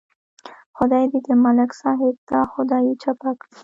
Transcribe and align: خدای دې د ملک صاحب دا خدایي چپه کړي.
خدای 0.77 1.05
دې 1.11 1.19
د 1.25 1.29
ملک 1.43 1.71
صاحب 1.81 2.15
دا 2.31 2.41
خدایي 2.53 2.93
چپه 3.03 3.31
کړي. 3.39 3.57